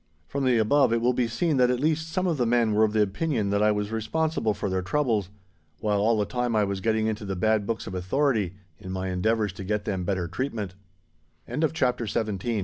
[0.25, 2.83] From the above it will be seen that at least some of the men were
[2.83, 5.29] of the opinion that I was responsible for their troubles,
[5.79, 9.09] while all the time I was getting into the bad books of authority in my
[9.09, 9.63] endeavours to